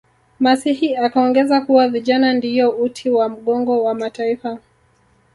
[0.39, 4.57] masihi akaongeza kuwa vijana ndiyo uti wa mgongo wa mataifa